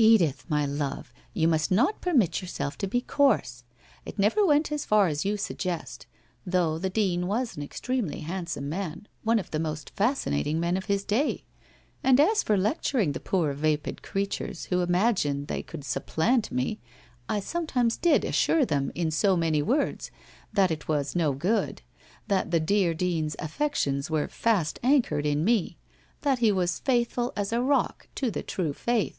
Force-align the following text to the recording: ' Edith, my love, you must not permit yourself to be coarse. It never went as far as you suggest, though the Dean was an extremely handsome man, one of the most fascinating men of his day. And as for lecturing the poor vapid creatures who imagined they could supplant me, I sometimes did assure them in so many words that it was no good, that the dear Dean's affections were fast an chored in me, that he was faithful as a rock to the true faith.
' - -
Edith, 0.10 0.46
my 0.48 0.64
love, 0.64 1.12
you 1.34 1.46
must 1.46 1.70
not 1.70 2.00
permit 2.00 2.40
yourself 2.40 2.76
to 2.78 2.88
be 2.88 3.02
coarse. 3.02 3.64
It 4.06 4.18
never 4.18 4.44
went 4.44 4.72
as 4.72 4.86
far 4.86 5.08
as 5.08 5.26
you 5.26 5.36
suggest, 5.36 6.06
though 6.46 6.78
the 6.78 6.88
Dean 6.88 7.26
was 7.26 7.54
an 7.56 7.62
extremely 7.62 8.20
handsome 8.20 8.68
man, 8.68 9.06
one 9.22 9.38
of 9.38 9.50
the 9.50 9.60
most 9.60 9.90
fascinating 9.90 10.58
men 10.58 10.78
of 10.78 10.86
his 10.86 11.04
day. 11.04 11.44
And 12.02 12.18
as 12.18 12.42
for 12.42 12.56
lecturing 12.56 13.12
the 13.12 13.20
poor 13.20 13.52
vapid 13.52 14.02
creatures 14.02 14.64
who 14.64 14.80
imagined 14.80 15.46
they 15.46 15.62
could 15.62 15.84
supplant 15.84 16.50
me, 16.50 16.80
I 17.28 17.38
sometimes 17.38 17.98
did 17.98 18.24
assure 18.24 18.64
them 18.64 18.90
in 18.94 19.10
so 19.10 19.36
many 19.36 19.60
words 19.62 20.10
that 20.52 20.70
it 20.72 20.88
was 20.88 21.14
no 21.14 21.32
good, 21.34 21.82
that 22.26 22.50
the 22.50 22.58
dear 22.60 22.94
Dean's 22.94 23.36
affections 23.38 24.10
were 24.10 24.28
fast 24.28 24.80
an 24.82 25.02
chored 25.02 25.26
in 25.26 25.44
me, 25.44 25.76
that 26.22 26.38
he 26.38 26.50
was 26.50 26.80
faithful 26.80 27.32
as 27.36 27.52
a 27.52 27.60
rock 27.62 28.08
to 28.16 28.30
the 28.30 28.42
true 28.42 28.72
faith. 28.72 29.18